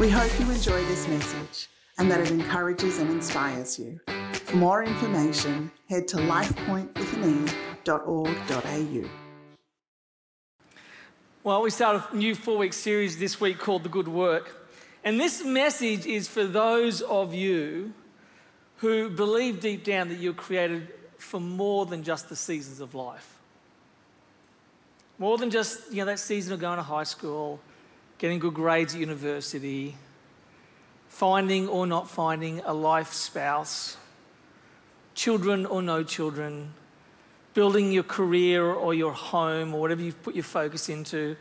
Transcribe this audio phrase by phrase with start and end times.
[0.00, 1.68] We hope you enjoy this message
[1.98, 4.00] and that it encourages and inspires you.
[4.32, 9.10] For more information, head to lifepointwithan.org.au.
[11.44, 14.70] Well, we start a new four week series this week called The Good Work.
[15.04, 17.92] And this message is for those of you
[18.78, 20.88] who believe deep down that you're created
[21.18, 23.36] for more than just the seasons of life.
[25.18, 27.60] More than just, you know, that season of going to high school,
[28.20, 29.96] getting good grades at university,
[31.08, 33.96] finding or not finding a life spouse,
[35.14, 36.70] children or no children,
[37.54, 41.34] building your career or your home or whatever you've put your focus into,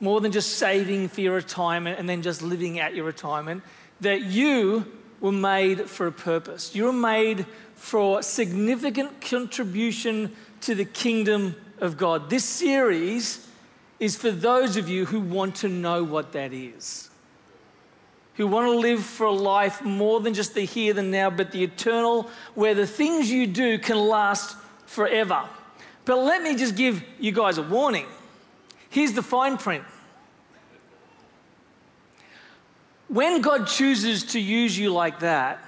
[0.00, 3.62] more than just saving for your retirement and then just living at your retirement,
[4.00, 4.90] that you
[5.20, 6.74] were made for a purpose.
[6.74, 12.30] You were made for significant contribution to the kingdom of God.
[12.30, 13.46] This series
[14.00, 17.10] is for those of you who want to know what that is
[18.40, 21.52] who want to live for a life more than just the here and now, but
[21.52, 24.56] the eternal, where the things you do can last
[24.86, 25.46] forever.
[26.06, 28.06] But let me just give you guys a warning.
[28.88, 29.84] Here's the fine print.
[33.08, 35.62] When God chooses to use you like that,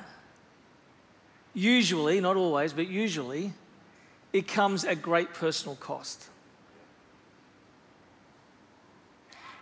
[1.53, 3.53] usually, not always, but usually,
[4.33, 6.30] it comes at great personal cost.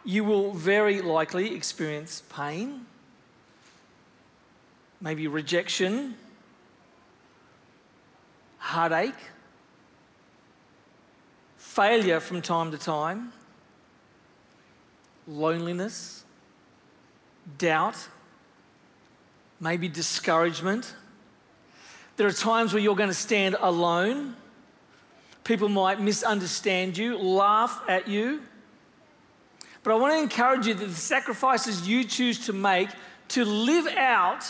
[0.05, 2.87] You will very likely experience pain,
[5.01, 6.15] maybe rejection,
[8.59, 9.15] heartache,
[11.57, 13.33] failure from time to time,
[15.29, 16.25] loneliness,
[17.59, 18.09] doubt,
[19.61, 20.95] maybe discouragement.
[22.17, 24.37] There are times where you're going to stand alone.
[25.45, 28.43] People might misunderstand you, laugh at you.
[29.83, 32.91] But I want to encourage you that the sacrifices you choose to make
[33.29, 34.45] to live out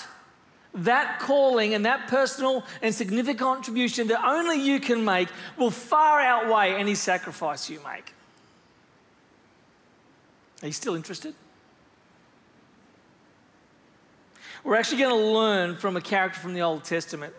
[0.72, 6.20] that calling and that personal and significant contribution that only you can make will far
[6.20, 8.14] outweigh any sacrifice you make.
[10.62, 11.34] Are you still interested?
[14.62, 17.34] We're actually going to learn from a character from the Old Testament.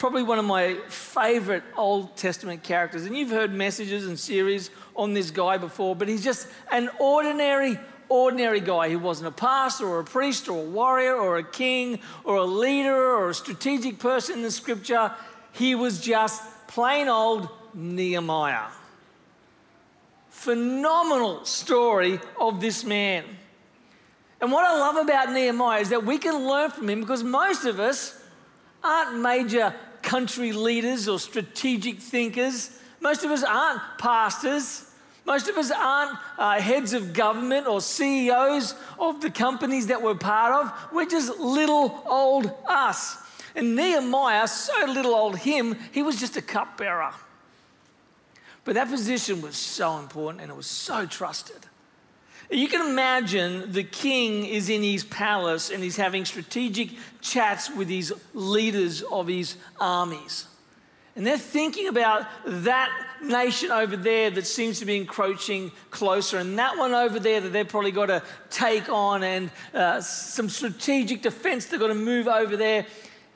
[0.00, 3.04] Probably one of my favorite Old Testament characters.
[3.04, 7.78] And you've heard messages and series on this guy before, but he's just an ordinary,
[8.08, 8.88] ordinary guy.
[8.88, 12.44] He wasn't a pastor or a priest or a warrior or a king or a
[12.44, 15.12] leader or a strategic person in the scripture.
[15.52, 18.68] He was just plain old Nehemiah.
[20.30, 23.24] Phenomenal story of this man.
[24.40, 27.66] And what I love about Nehemiah is that we can learn from him because most
[27.66, 28.16] of us
[28.82, 29.74] aren't major
[30.10, 32.76] country leaders or strategic thinkers.
[33.00, 34.90] Most of us aren't pastors.
[35.24, 40.16] Most of us aren't uh, heads of government or CEOs of the companies that we're
[40.16, 40.92] part of.
[40.92, 43.18] We're just little old us.
[43.54, 47.12] And Nehemiah, so little old him, he was just a cupbearer.
[48.64, 51.69] But that position was so important and it was so trusted.
[52.50, 56.90] You can imagine the king is in his palace and he's having strategic
[57.20, 60.48] chats with his leaders of his armies.
[61.14, 62.90] And they're thinking about that
[63.22, 67.50] nation over there that seems to be encroaching closer, and that one over there that
[67.50, 72.26] they've probably got to take on, and uh, some strategic defense they've got to move
[72.26, 72.86] over there.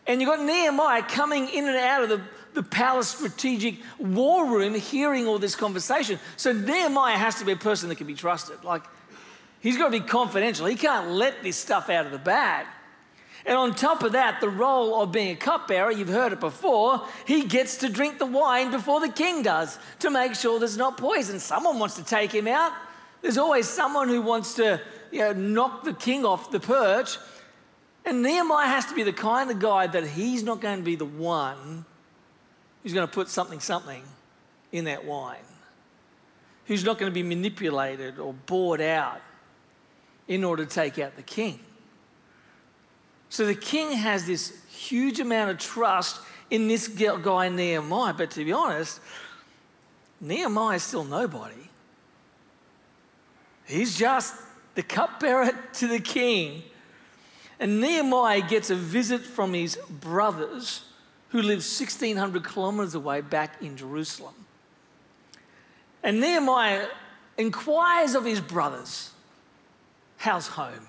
[0.06, 2.20] And you've got Nehemiah coming in and out of the,
[2.54, 6.18] the palace strategic war room hearing all this conversation.
[6.36, 8.62] So Nehemiah has to be a person that can be trusted.
[8.64, 8.84] Like,
[9.64, 10.66] he's got to be confidential.
[10.66, 12.66] He can't let this stuff out of the bag.
[13.46, 17.02] And on top of that, the role of being a cupbearer, you've heard it before,
[17.26, 20.96] he gets to drink the wine before the king does to make sure there's not
[20.98, 21.40] poison.
[21.40, 22.72] Someone wants to take him out.
[23.22, 24.80] There's always someone who wants to
[25.10, 27.16] you know, knock the king off the perch.
[28.04, 30.96] And Nehemiah has to be the kind of guy that he's not going to be
[30.96, 31.86] the one
[32.82, 34.02] who's going to put something, something
[34.72, 35.38] in that wine,
[36.66, 39.20] who's not going to be manipulated or bought out
[40.28, 41.60] in order to take out the king.
[43.28, 48.14] So the king has this huge amount of trust in this guy Nehemiah.
[48.14, 49.00] But to be honest,
[50.20, 51.68] Nehemiah is still nobody.
[53.66, 54.34] He's just
[54.74, 56.62] the cupbearer to the king.
[57.58, 60.84] And Nehemiah gets a visit from his brothers
[61.30, 64.34] who live 1,600 kilometers away back in Jerusalem.
[66.02, 66.86] And Nehemiah
[67.38, 69.10] inquires of his brothers,
[70.16, 70.88] How's home?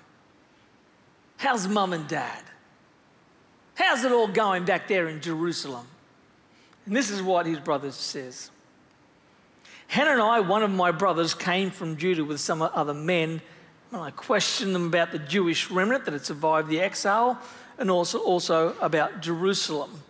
[1.38, 2.42] How's mum and dad?
[3.76, 5.88] How's it all going back there in Jerusalem?
[6.86, 8.52] And this is what his brother says.
[9.88, 13.42] Hananiah, one of my brothers, came from Judah with some other men
[13.96, 17.40] And I questioned them about the Jewish remnant that had survived the exile
[17.78, 20.02] and also, also about Jerusalem.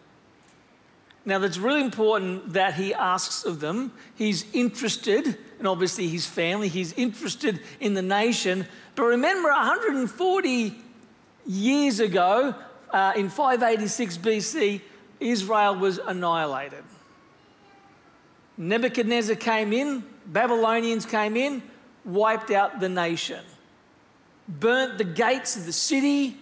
[1.24, 3.92] Now, that's really important that he asks of them.
[4.16, 8.68] He's interested, and obviously his family, he's interested in the nation.
[8.96, 10.76] But remember, 140
[11.46, 12.56] years ago,
[12.92, 14.82] uh, in 586 BC,
[15.20, 16.84] Israel was annihilated.
[18.58, 21.62] Nebuchadnezzar came in, Babylonians came in,
[22.06, 23.44] wiped out the nation,
[24.48, 26.38] burnt the gates of the city,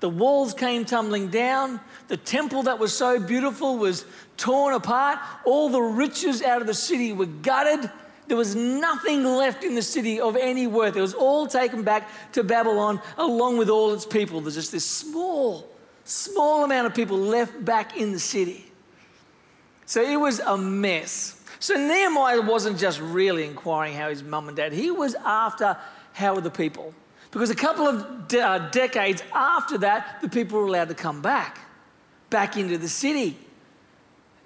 [0.00, 4.06] the walls came tumbling down, the temple that was so beautiful was
[4.36, 7.90] torn apart, all the riches out of the city were gutted.
[8.28, 10.96] There was nothing left in the city of any worth.
[10.96, 14.42] It was all taken back to Babylon along with all its people.
[14.42, 15.66] There's just this small,
[16.04, 18.70] small amount of people left back in the city.
[19.86, 21.42] So it was a mess.
[21.58, 25.76] So Nehemiah wasn't just really inquiring how his mum and dad, he was after
[26.12, 26.92] how are the people.
[27.30, 31.22] Because a couple of de- uh, decades after that, the people were allowed to come
[31.22, 31.58] back,
[32.28, 33.38] back into the city.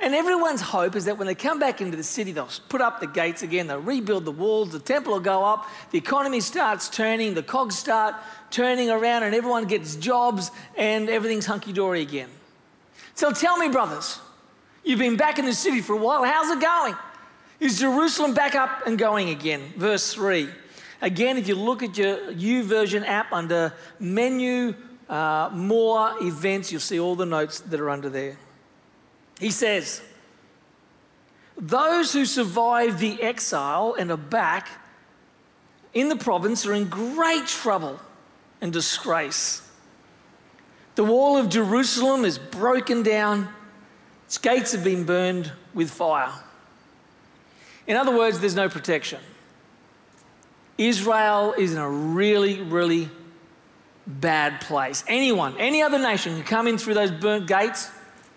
[0.02, 2.99] And everyone's hope is that when they come back into the city, they'll put up
[2.99, 6.88] the gates again, they'll rebuild the walls, the temple will go up, the economy starts
[6.88, 8.16] turning, the cogs start
[8.50, 12.28] turning around, and everyone gets jobs, and everything's hunky dory again.
[13.14, 14.19] So tell me, brothers,
[14.82, 16.96] you've been back in the city for a while, how's it going?
[17.60, 19.72] Is Jerusalem back up and going again?
[19.76, 20.49] Verse 3.
[21.00, 24.75] Again, if you look at your YouVersion app under menu,
[25.08, 28.37] uh, more events, you'll see all the notes that are under there.
[29.43, 30.00] He says,
[31.59, 34.69] Those who survive the exile and are back
[35.93, 37.99] in the province are in great trouble
[38.61, 39.69] and disgrace.
[40.94, 43.49] The wall of Jerusalem is broken down,
[44.27, 46.33] its gates have been burned with fire.
[47.88, 49.19] In other words, there's no protection.
[50.79, 53.11] Israel is in a really, really
[54.06, 55.03] bad place.
[55.09, 57.91] Anyone, any other nation can come in through those burnt gates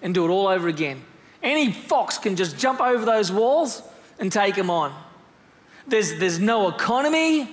[0.06, 1.02] and do it all over again.
[1.42, 3.82] Any fox can just jump over those walls
[4.20, 4.94] and take them on.
[5.88, 7.50] There's, there's no economy,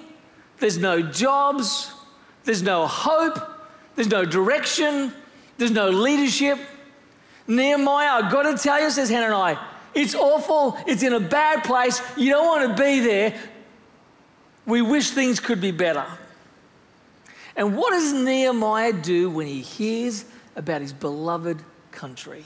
[0.59, 1.95] there's no jobs,
[2.45, 3.39] there's no hope,
[3.97, 5.15] there's no direction,
[5.57, 6.59] there's no leadership.
[7.47, 9.57] Nehemiah, I've got to tell you, says Hananiah,
[9.95, 13.35] it's awful, it's in a bad place, you don't want to be there.
[14.67, 16.05] We wish things could be better.
[17.57, 22.45] And what does Nehemiah do when he hears about his beloved country?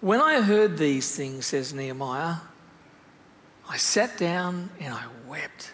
[0.00, 2.36] When I heard these things, says Nehemiah,
[3.68, 5.72] I sat down and I wept.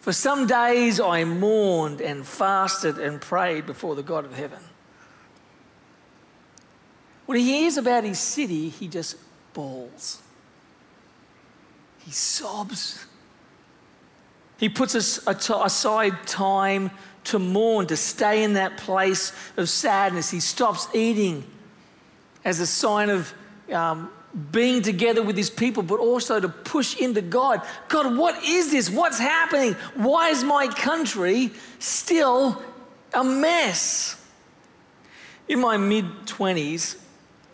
[0.00, 4.62] For some days I mourned and fasted and prayed before the God of heaven.
[7.26, 9.16] When he hears about his city, he just
[9.52, 10.22] bawls.
[11.98, 13.04] He sobs.
[14.58, 16.92] He puts aside time
[17.26, 20.30] to mourn, to stay in that place of sadness.
[20.30, 21.44] He stops eating
[22.44, 23.34] as a sign of
[23.72, 24.10] um,
[24.52, 27.62] being together with his people, but also to push into God.
[27.88, 28.90] God, what is this?
[28.90, 29.74] What's happening?
[29.94, 32.62] Why is my country still
[33.14, 34.22] a mess?
[35.48, 36.98] In my mid 20s,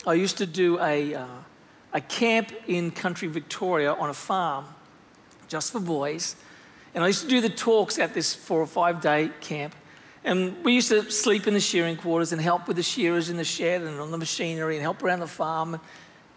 [0.06, 1.26] I used to do a, uh,
[1.92, 4.66] a camp in country Victoria on a farm
[5.46, 6.34] just for boys.
[6.94, 9.74] And I used to do the talks at this four or five day camp.
[10.24, 13.36] And we used to sleep in the shearing quarters and help with the shearers in
[13.36, 15.80] the shed and on the machinery and help around the farm.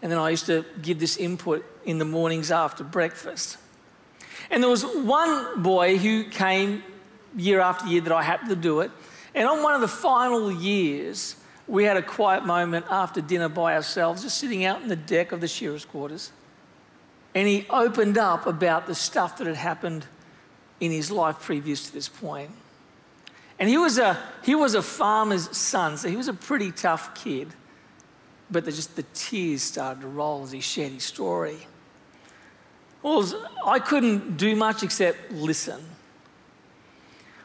[0.02, 3.58] And then I used to give this input in the mornings after breakfast.
[4.50, 6.82] And there was one boy who came
[7.36, 8.90] year after year that I happened to do it.
[9.34, 11.36] And on one of the final years,
[11.68, 15.32] we had a quiet moment after dinner by ourselves, just sitting out in the deck
[15.32, 16.32] of the shearers' quarters.
[17.34, 20.06] And he opened up about the stuff that had happened
[20.80, 22.50] in his life previous to this point.
[23.58, 27.14] And he was a, he was a farmer's son, so he was a pretty tough
[27.14, 27.48] kid.
[28.50, 31.58] But the, just the tears started to roll as he shared his story.
[33.02, 33.24] Well,
[33.64, 35.82] I couldn't do much except listen.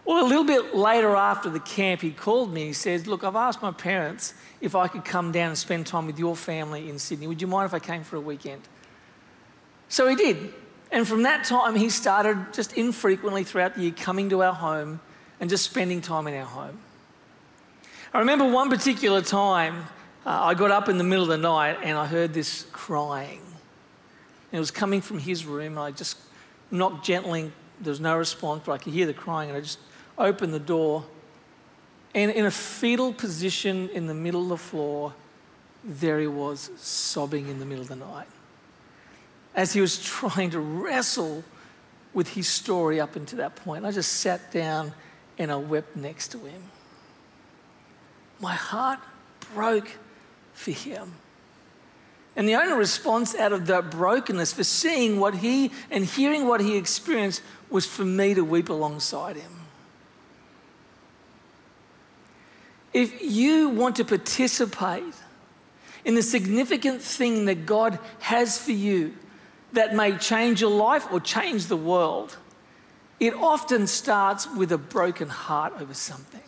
[0.03, 2.65] Well, a little bit later after the camp, he called me.
[2.65, 6.07] He said, Look, I've asked my parents if I could come down and spend time
[6.07, 7.27] with your family in Sydney.
[7.27, 8.61] Would you mind if I came for a weekend?
[9.87, 10.53] So he did.
[10.91, 14.99] And from that time, he started just infrequently throughout the year coming to our home
[15.39, 16.77] and just spending time in our home.
[18.13, 19.85] I remember one particular time,
[20.25, 23.39] uh, I got up in the middle of the night and I heard this crying.
[24.51, 25.77] And it was coming from his room.
[25.77, 26.17] And I just
[26.69, 27.53] knocked gently.
[27.79, 29.49] There was no response, but I could hear the crying.
[29.49, 29.79] And I just
[30.17, 31.05] opened the door.
[32.13, 35.13] And in a fetal position in the middle of the floor,
[35.85, 38.27] there he was, sobbing in the middle of the night
[39.55, 41.43] as he was trying to wrestle
[42.13, 43.85] with his story up until that point.
[43.85, 44.93] I just sat down
[45.37, 46.63] and I wept next to him.
[48.39, 48.99] My heart
[49.53, 49.97] broke
[50.53, 51.13] for him.
[52.35, 56.61] And the only response out of that brokenness for seeing what he and hearing what
[56.61, 59.51] he experienced was for me to weep alongside him.
[62.93, 65.13] If you want to participate
[66.03, 69.13] in the significant thing that God has for you
[69.73, 72.37] that may change your life or change the world,
[73.19, 76.41] it often starts with a broken heart over something.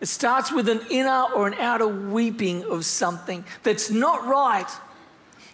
[0.00, 4.70] It starts with an inner or an outer weeping of something that's not right.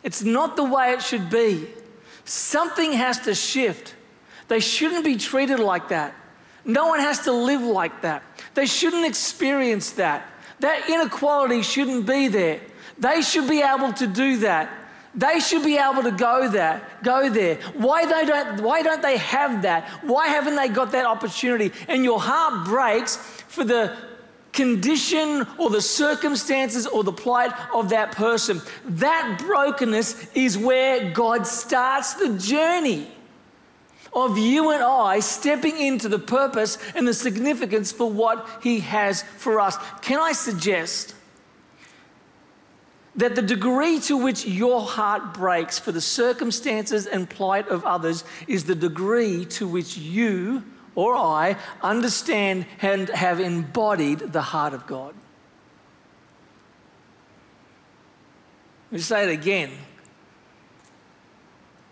[0.02, 1.66] It's not the way it should be.
[2.24, 3.94] Something has to shift.
[4.48, 6.14] They shouldn't be treated like that.
[6.64, 8.22] No one has to live like that.
[8.54, 10.26] They shouldn't experience that.
[10.60, 12.60] That inequality shouldn't be there.
[12.98, 14.70] They should be able to do that.
[15.14, 17.56] They should be able to go there, go there.
[17.74, 19.88] Why they don't why don't they have that?
[20.02, 21.72] Why haven't they got that opportunity?
[21.86, 23.16] And your heart breaks
[23.48, 23.96] for the
[24.52, 28.60] condition or the circumstances or the plight of that person.
[28.84, 33.08] That brokenness is where God starts the journey
[34.12, 39.22] of you and I stepping into the purpose and the significance for what He has
[39.22, 39.76] for us.
[40.02, 41.13] Can I suggest
[43.16, 48.24] that the degree to which your heart breaks for the circumstances and plight of others
[48.48, 54.86] is the degree to which you or I understand and have embodied the heart of
[54.86, 55.14] God?
[58.90, 59.70] Let me say it again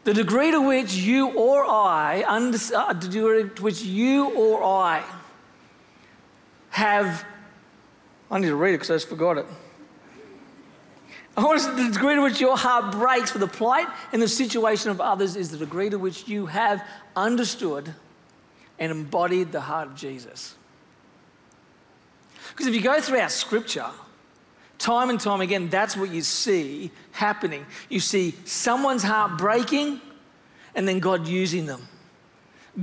[0.04, 4.62] the degree to which you or I, under, uh, the degree to which you or
[4.62, 5.04] I
[6.70, 7.24] have,
[8.30, 9.46] I need to read it because I just forgot it.
[11.36, 14.28] I want to, the degree to which your heart breaks for the plight and the
[14.28, 16.82] situation of others is the degree to which you have
[17.16, 17.94] understood
[18.78, 20.54] and embodied the heart of Jesus.
[22.50, 23.86] Because if you go through our Scripture,
[24.82, 27.64] Time and time again, that's what you see happening.
[27.88, 30.00] You see someone's heart breaking
[30.74, 31.86] and then God using them.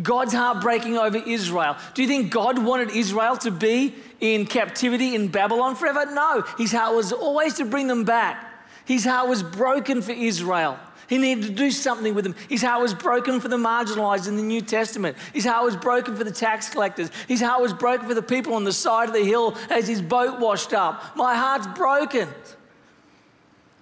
[0.04, 1.76] God's heart breaking over Israel.
[1.96, 6.06] Do you think God wanted Israel to be in captivity in Babylon forever?
[6.12, 6.44] No.
[6.58, 8.46] His heart was always to bring them back.
[8.86, 10.80] His heart was broken for Israel.
[11.08, 12.36] He needed to do something with them.
[12.48, 15.18] His heart was broken for the marginalized in the New Testament.
[15.34, 17.10] His heart was broken for the tax collectors.
[17.28, 20.04] His heart was broken for the people on the side of the hill as his
[20.04, 21.16] boat washed up.
[21.16, 22.30] My heart's broken.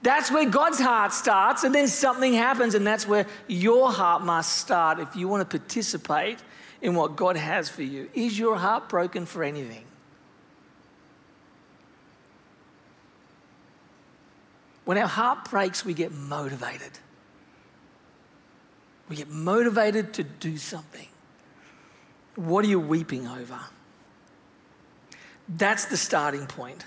[0.07, 4.57] That's where God's heart starts, and then something happens, and that's where your heart must
[4.57, 6.39] start if you want to participate
[6.81, 8.09] in what God has for you.
[8.13, 9.83] Is your heart broken for anything?
[14.85, 16.99] When our heart breaks, we get motivated.
[19.09, 21.09] We get motivated to do something.
[22.35, 23.59] What are you weeping over?
[25.49, 26.85] That's the starting point.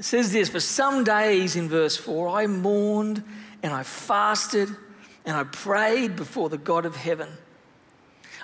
[0.00, 3.22] It says this For some days in verse 4, I mourned
[3.62, 4.70] and I fasted
[5.26, 7.28] and I prayed before the God of heaven.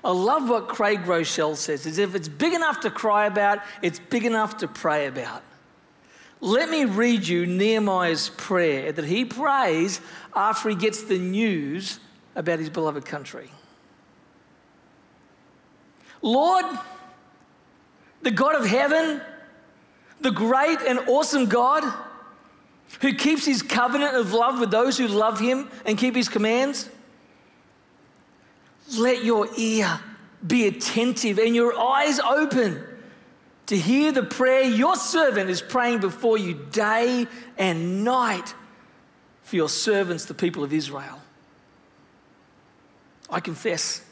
[0.05, 3.99] I love what Craig Groeschel says is if it's big enough to cry about, it's
[3.99, 5.43] big enough to pray about.
[6.43, 10.03] Let me read you Nehemiah's prayer that he prays
[10.35, 12.01] after he gets the news
[12.35, 13.49] about his beloved country.
[16.21, 16.67] Lord,
[18.21, 19.23] the God of heaven,
[20.21, 21.85] the great and awesome God
[23.01, 26.89] who keeps his covenant of love with those who love him and keep his commands,
[28.99, 30.01] let your ear
[30.47, 32.83] be attentive and your eyes open
[33.67, 37.27] to hear the prayer your servant is praying before you day
[37.59, 38.55] and night
[39.43, 41.21] for your servants, the people of Israel.
[43.29, 44.03] I confess.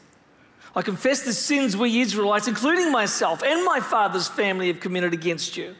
[0.75, 5.55] I confess the sins we Israelites, including myself and my father's family, have committed against
[5.55, 5.75] you.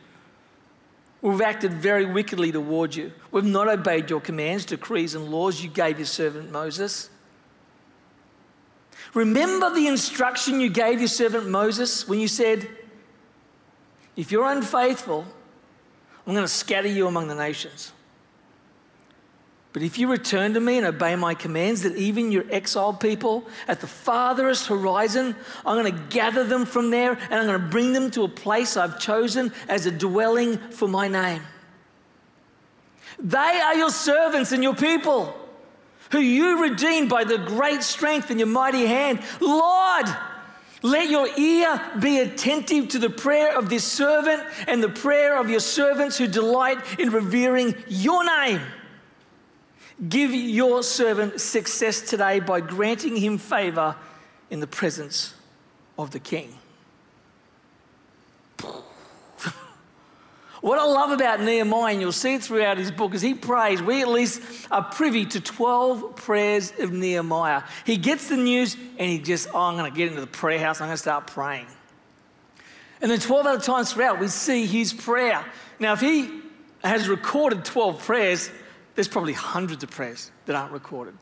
[1.26, 3.12] We've acted very wickedly toward you.
[3.32, 7.10] We've not obeyed your commands, decrees, and laws you gave your servant Moses.
[9.16, 12.70] Remember the instruction you gave your servant Moses when you said,
[14.16, 15.26] If you're unfaithful,
[16.28, 17.92] I'm going to scatter you among the nations.
[19.76, 23.46] But if you return to me and obey my commands, that even your exiled people
[23.68, 27.68] at the farthest horizon, I'm going to gather them from there and I'm going to
[27.68, 31.42] bring them to a place I've chosen as a dwelling for my name.
[33.20, 35.36] They are your servants and your people,
[36.12, 39.20] who you redeemed by the great strength in your mighty hand.
[39.42, 40.06] Lord,
[40.84, 45.50] let your ear be attentive to the prayer of this servant and the prayer of
[45.50, 48.62] your servants who delight in revering your name.
[50.10, 53.96] Give your servant success today by granting him favor
[54.50, 55.34] in the presence
[55.98, 56.54] of the king.
[60.62, 63.84] What I love about Nehemiah, and you'll see it throughout his book, is he prays.
[63.84, 67.62] We at least are privy to 12 prayers of Nehemiah.
[67.86, 70.58] He gets the news and he just, oh, I'm going to get into the prayer
[70.58, 71.68] house, I'm going to start praying.
[73.00, 75.46] And then 12 other times throughout, we see his prayer.
[75.80, 76.42] Now, if he
[76.84, 78.50] has recorded 12 prayers,
[78.96, 81.16] there's probably hundreds of prayers that aren't recorded.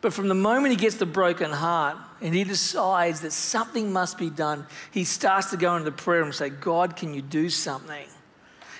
[0.00, 4.16] But from the moment he gets the broken heart and he decides that something must
[4.16, 8.06] be done, he starts to go into prayer and say, God, can you do something?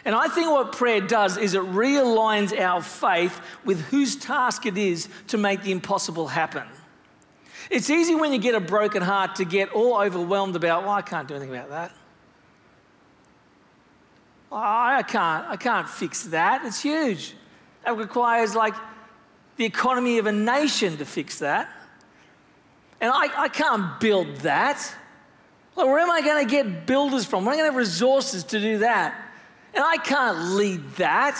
[0.04, 4.78] And I think what prayer does is it realigns our faith with whose task it
[4.78, 6.66] is to make the impossible happen.
[7.68, 11.02] It's easy when you get a broken heart to get all overwhelmed about, well, I
[11.02, 11.92] can't do anything about that.
[14.50, 16.64] Oh, I can't, I can't fix that.
[16.64, 17.34] It's huge.
[17.84, 18.74] That requires like
[19.56, 21.68] the economy of a nation to fix that.
[23.00, 24.94] And I, I can't build that.
[25.76, 27.44] Like, where am I going to get builders from?
[27.44, 29.14] Where am I going to have resources to do that?
[29.74, 31.38] And I can't lead that.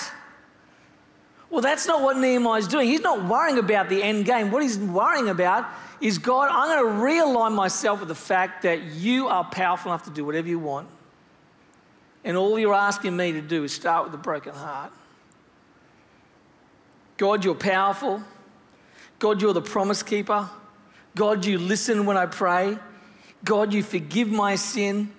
[1.51, 2.87] Well, that's not what Nehemiah's doing.
[2.87, 4.51] He's not worrying about the end game.
[4.51, 5.67] What he's worrying about
[6.01, 10.05] is God, I'm going to realign myself with the fact that you are powerful enough
[10.05, 10.89] to do whatever you want.
[12.29, 14.93] And all you're asking me to do is start with a broken heart.
[17.17, 18.23] God, you're powerful.
[19.19, 20.47] God, you're the promise keeper.
[21.17, 22.77] God, you listen when I pray.
[23.45, 25.11] God, you forgive my sin.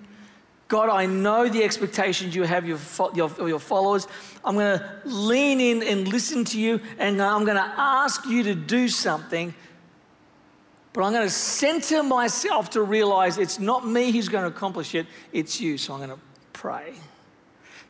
[0.67, 4.07] God, I know the expectations you have of your, your, followers.
[4.45, 8.43] I'm going to lean in and listen to you, and I'm going to ask you
[8.43, 9.55] to do something.
[10.93, 14.93] But I'm going to center myself to realize it's not me who's going to accomplish
[14.93, 15.79] it, it's you.
[15.79, 16.28] So I'm going to
[16.59, 16.93] pray.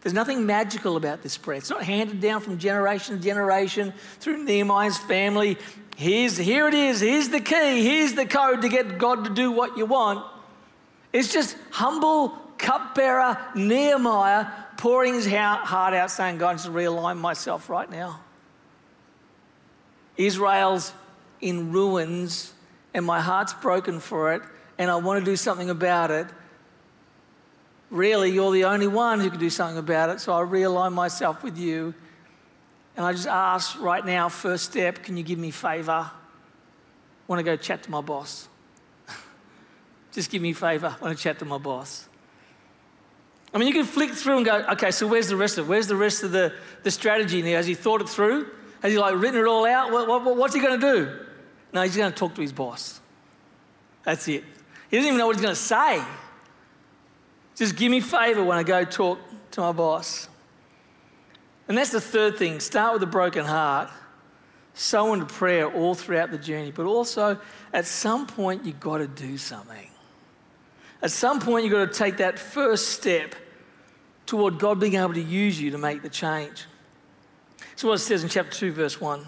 [0.01, 1.57] There's nothing magical about this prayer.
[1.57, 5.57] It's not handed down from generation to generation through Nehemiah's family.
[5.97, 7.01] Here's, here it is.
[7.01, 7.83] Here's the key.
[7.83, 10.23] Here's the code to get God to do what you want.
[11.11, 14.45] It's just humble cupbearer Nehemiah
[14.77, 18.21] pouring his heart out, saying, God, I just realign myself right now.
[20.15, 20.93] Israel's
[21.41, 22.53] in ruins,
[22.93, 24.43] and my heart's broken for it,
[24.77, 26.27] and I want to do something about it
[27.89, 30.19] really, you're the only one who can do something about it.
[30.19, 31.93] So I realign myself with you.
[32.95, 36.09] And I just ask right now, first step, can you give me favor?
[37.27, 38.49] Want to go chat to my boss.
[40.11, 40.95] just give me favor.
[41.01, 42.07] Want to chat to my boss.
[43.53, 45.69] I mean, you can flick through and go, okay, so where's the rest of it?
[45.69, 47.51] Where's the rest of the, the strategy now?
[47.51, 48.47] Has he thought it through?
[48.81, 49.91] Has he like written it all out?
[49.91, 51.19] What, what, what's he going to do?
[51.73, 52.99] No, he's going to talk to his boss.
[54.03, 54.43] That's it.
[54.89, 56.03] He doesn't even know what he's going to say.
[57.59, 59.19] Just give me favor when I go talk
[59.51, 60.29] to my boss.
[61.67, 63.91] And that's the third thing start with a broken heart,
[64.73, 67.37] sow into prayer all throughout the journey, but also
[67.73, 69.89] at some point you've got to do something.
[71.01, 73.35] At some point, you've got to take that first step
[74.25, 76.65] toward God being able to use you to make the change.
[77.75, 79.25] So, what it says in chapter 2, verse 1.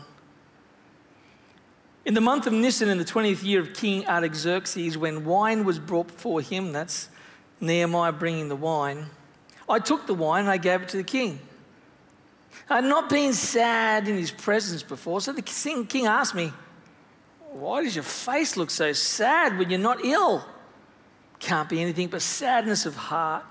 [2.05, 5.79] In the month of Nisan, in the 20th year of King Artaxerxes, when wine was
[5.79, 7.09] brought before him, that's
[7.61, 9.05] Nehemiah bringing the wine,
[9.69, 11.39] I took the wine and I gave it to the king.
[12.69, 16.51] I had not been sad in his presence before, so the king asked me,
[17.51, 20.45] Why does your face look so sad when you're not ill?
[21.39, 23.43] Can't be anything but sadness of heart.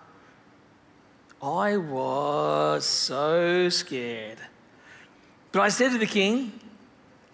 [1.43, 4.39] I was so scared.
[5.53, 6.53] But I said to the king,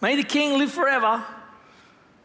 [0.00, 1.24] May the king live forever.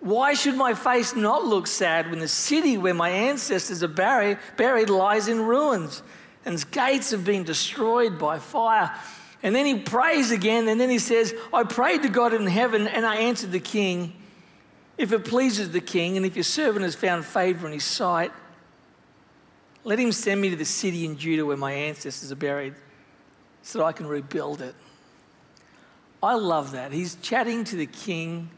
[0.02, 4.40] Why should my face not look sad when the city where my ancestors are buried,
[4.58, 6.02] buried lies in ruins
[6.44, 8.92] and its gates have been destroyed by fire?
[9.44, 12.88] And then he prays again, and then he says, I prayed to God in heaven,
[12.88, 14.14] and I answered the king,
[14.98, 18.32] If it pleases the king, and if your servant has found favor in his sight,
[19.84, 22.76] let him send me to the city in Judah where my ancestors are buried
[23.64, 24.76] so that I can rebuild it.
[26.22, 26.92] I love that.
[26.92, 28.50] He's chatting to the king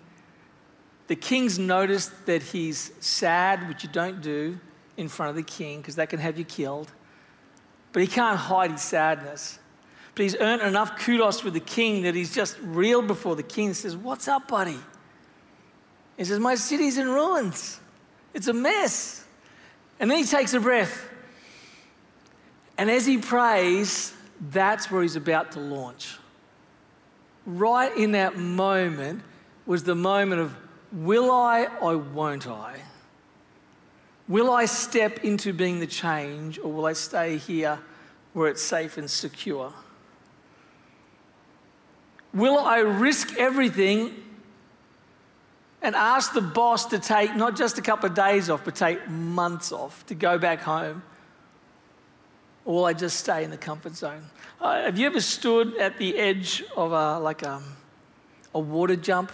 [1.07, 4.59] the king's noticed that he's sad, which you don't do
[4.97, 6.91] in front of the king because that can have you killed.
[7.91, 9.59] But he can't hide his sadness.
[10.15, 13.67] But he's earned enough kudos with the king that he's just reeled before the king
[13.67, 14.79] and says, What's up, buddy?
[16.17, 17.79] He says, My city's in ruins.
[18.33, 19.25] It's a mess.
[19.99, 21.09] And then he takes a breath.
[22.77, 24.13] And as he prays,
[24.49, 26.17] that's where he's about to launch.
[27.45, 29.21] Right in that moment
[29.65, 30.55] was the moment of
[30.93, 32.79] Will I or won't I?
[34.27, 37.79] Will I step into being the change or will I stay here
[38.33, 39.73] where it's safe and secure?
[42.31, 44.23] Will I risk everything
[45.81, 49.09] and ask the boss to take not just a couple of days off, but take
[49.09, 51.03] months off to go back home?
[52.65, 54.23] Or will I just stay in the comfort zone?
[54.61, 57.61] Uh, have you ever stood at the edge of a, like a,
[58.53, 59.31] a water jump?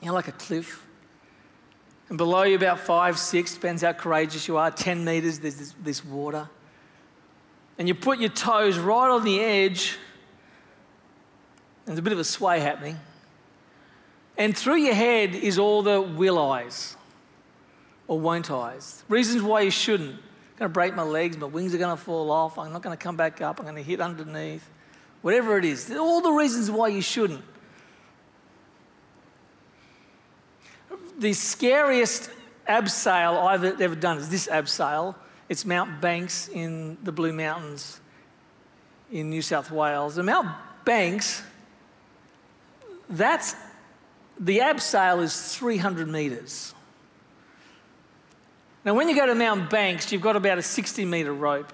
[0.00, 0.84] You know, like a cliff?
[2.08, 5.74] And below you, about five, six, depends how courageous you are, 10 meters, there's this,
[5.82, 6.48] this water.
[7.78, 9.96] And you put your toes right on the edge,
[11.86, 12.96] and there's a bit of a sway happening.
[14.36, 16.96] And through your head is all the will eyes
[18.06, 19.04] or won't eyes.
[19.08, 20.14] Reasons why you shouldn't.
[20.14, 22.82] I'm going to break my legs, my wings are going to fall off, I'm not
[22.82, 24.68] going to come back up, I'm going to hit underneath.
[25.22, 27.44] Whatever it is, all the reasons why you shouldn't.
[31.18, 32.30] The scariest
[32.68, 35.16] abseil I've ever done is this abseil.
[35.48, 38.00] It's Mount Banks in the Blue Mountains
[39.10, 40.16] in New South Wales.
[40.16, 40.48] And Mount
[40.84, 41.42] Banks,
[43.10, 43.56] that's
[44.38, 46.72] the abseil is 300 metres.
[48.84, 51.72] Now, when you go to Mount Banks, you've got about a 60 metre rope.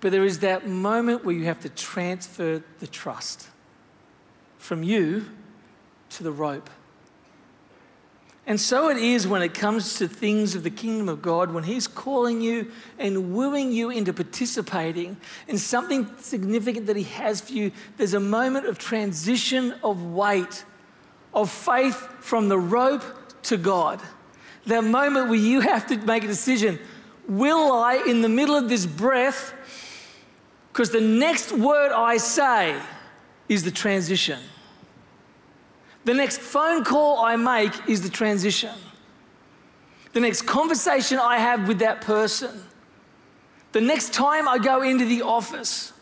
[0.00, 3.46] But there is that moment where you have to transfer the trust
[4.58, 5.26] from you
[6.10, 6.68] to the rope.
[8.44, 11.62] And so it is when it comes to things of the kingdom of God, when
[11.62, 17.52] He's calling you and wooing you into participating in something significant that He has for
[17.52, 17.70] you.
[17.96, 20.64] There's a moment of transition of weight,
[21.32, 23.04] of faith from the rope
[23.44, 24.00] to God.
[24.66, 26.78] That moment where you have to make a decision
[27.28, 29.54] Will I, in the middle of this breath,
[30.72, 32.80] because the next word I say
[33.48, 34.40] is the transition.
[36.04, 38.74] The next phone call I make is the transition.
[40.14, 42.64] The next conversation I have with that person.
[43.70, 45.92] The next time I go into the office.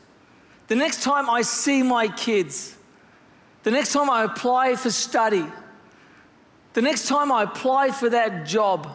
[0.68, 2.76] The next time I see my kids.
[3.62, 5.44] The next time I apply for study.
[6.72, 8.88] The next time I apply for that job.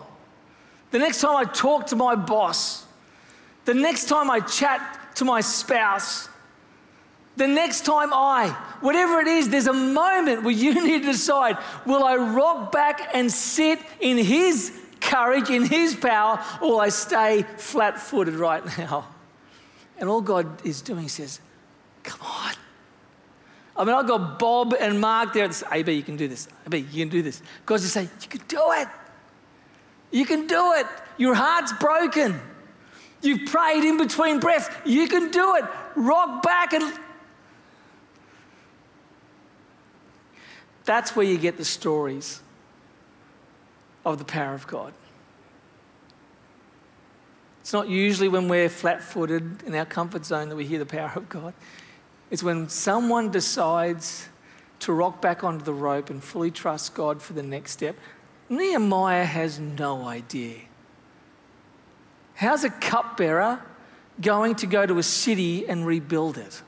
[0.92, 2.86] The next time I talk to my boss.
[3.66, 6.30] The next time I chat to my spouse.
[7.38, 11.58] The next time I, whatever it is, there's a moment where you need to decide
[11.86, 16.90] will I rock back and sit in His courage, in His power, or will I
[16.90, 19.08] stay flat footed right now?
[19.98, 21.40] And all God is doing says,
[22.04, 22.54] Come on.
[23.78, 25.52] I mean, I've got Bob and Mark there.
[25.52, 26.48] Say, AB, you can do this.
[26.66, 27.42] AB, you can do this.
[27.66, 28.88] God's just saying, You can do it.
[30.12, 30.88] You can do it.
[31.18, 32.40] Your heart's broken.
[33.22, 34.70] You've prayed in between breaths.
[34.86, 35.66] You can do it.
[35.96, 36.94] Rock back and
[40.86, 42.42] That's where you get the stories
[44.06, 44.94] of the power of God.
[47.62, 50.86] It's not usually when we're flat footed in our comfort zone that we hear the
[50.86, 51.56] power of God.
[52.32, 54.28] It's when someone decides
[54.80, 57.96] to rock back onto the rope and fully trust God for the next step.
[58.50, 60.58] Nehemiah has no idea.
[62.36, 63.62] How's a cupbearer
[64.22, 66.62] going to go to a city and rebuild it?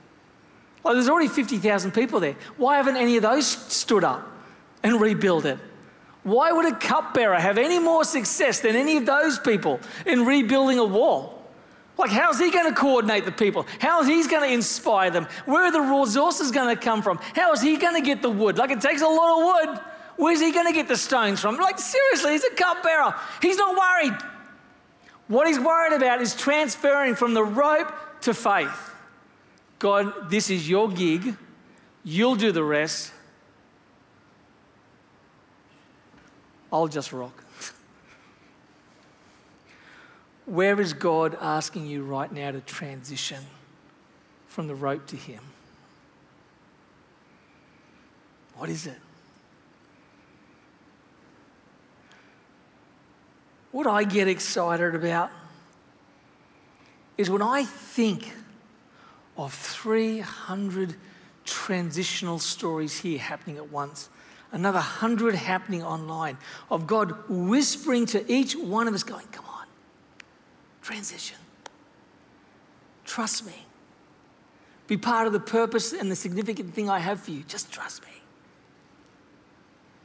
[0.85, 2.35] Oh, there's already 50,000 people there.
[2.55, 4.25] Why haven't any of those stood up
[4.83, 5.59] and rebuilt it?
[6.23, 10.77] Why would a cupbearer have any more success than any of those people in rebuilding
[10.79, 11.36] a wall?
[11.97, 13.65] Like, how's he going to coordinate the people?
[13.79, 15.27] How is he going to inspire them?
[15.45, 17.17] Where are the resources going to come from?
[17.33, 18.57] How is he going to get the wood?
[18.57, 19.81] Like, it takes a lot of wood.
[20.17, 21.57] Where's he going to get the stones from?
[21.57, 23.15] Like, seriously, he's a cupbearer.
[23.41, 24.17] He's not worried.
[25.27, 28.93] What he's worried about is transferring from the rope to faith.
[29.79, 31.35] God, this is your gig.
[32.03, 33.11] You'll do the rest.
[36.71, 37.43] I'll just rock.
[40.47, 43.43] Where is God asking you right now to transition
[44.47, 45.41] from the rope to Him?
[48.55, 48.97] What is it?
[53.73, 55.31] What I get excited about
[57.17, 58.31] is when I think
[59.35, 60.95] of 300
[61.43, 64.07] transitional stories here happening at once,
[64.53, 66.37] another 100 happening online,
[66.71, 69.46] of God whispering to each one of us, going, Come
[70.87, 71.35] transition.
[73.03, 73.65] Trust me.
[74.87, 77.43] Be part of the purpose and the significant thing I have for you.
[77.43, 78.11] Just trust me.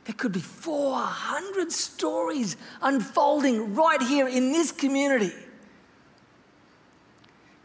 [0.06, 5.32] There could be 400 stories unfolding right here in this community.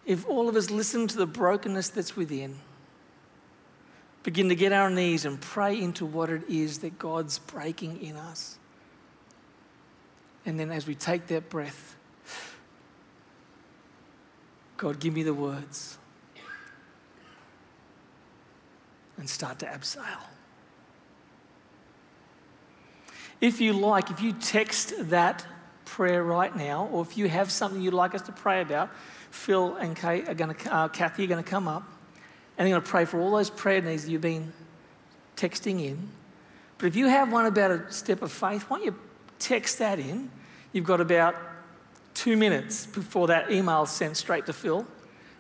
[0.06, 2.60] If all of us listen to the brokenness that's within,
[4.22, 8.16] begin to get our knees and pray into what it is that God's breaking in
[8.16, 8.60] us.
[10.46, 11.97] And then as we take that breath,
[14.78, 15.98] God, give me the words.
[19.18, 20.22] And start to abseil.
[23.42, 25.46] If you like, if you text that
[25.86, 28.90] prayer right now, or if you have something you'd like us to pray about,
[29.32, 31.84] Phil and Kate are going to, uh, Kathy are going to come up
[32.58, 34.54] and they're going to pray for all those prayer needs that you've been
[35.36, 36.10] texting in.
[36.78, 38.96] But if you have one about a step of faith, why don't you
[39.40, 40.30] text that in?
[40.74, 41.36] You've got about
[42.28, 44.86] two minutes before that email sent straight to Phil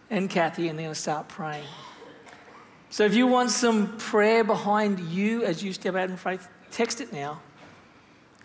[0.09, 1.65] and Kathy, and they're going to start praying.
[2.89, 7.01] So if you want some prayer behind you as you step out in faith, text
[7.01, 7.41] it now.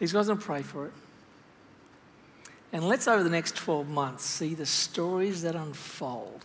[0.00, 0.92] These guys going to pray for it.
[2.72, 6.44] And let's, over the next 12 months, see the stories that unfold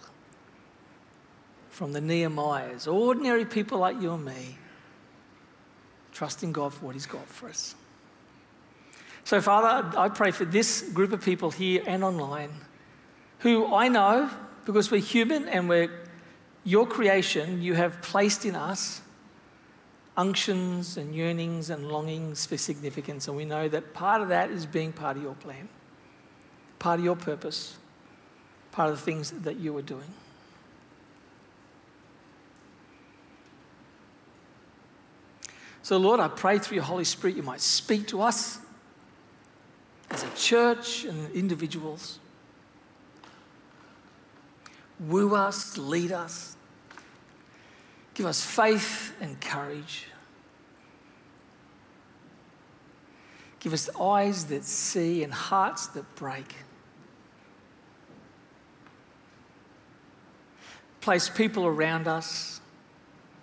[1.72, 4.60] from the Nehemiahs, ordinary people like you and me,
[6.12, 7.74] trusting God for what He's got for us.
[9.28, 12.50] So, Father, I pray for this group of people here and online
[13.40, 14.30] who I know,
[14.64, 15.90] because we're human and we're
[16.64, 19.02] your creation, you have placed in us
[20.16, 23.28] unctions and yearnings and longings for significance.
[23.28, 25.68] And we know that part of that is being part of your plan,
[26.80, 27.76] part of your purpose,
[28.72, 30.14] part of the things that you are doing.
[35.84, 38.60] So, Lord, I pray through your Holy Spirit you might speak to us
[40.10, 42.20] as a church and individuals.
[45.00, 46.56] Woo us, lead us,
[48.14, 50.08] give us faith and courage.
[53.60, 56.56] Give us eyes that see and hearts that break.
[61.02, 62.62] Place people around us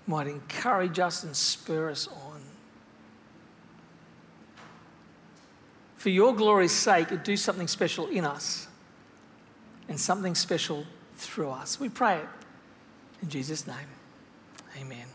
[0.06, 2.23] might encourage us and spur us on.
[6.04, 8.68] For your glory's sake, do something special in us
[9.88, 10.84] and something special
[11.16, 11.80] through us.
[11.80, 12.28] We pray it
[13.22, 13.88] in Jesus' name.
[14.78, 15.06] Amen.